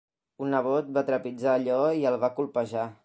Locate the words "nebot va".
0.53-1.03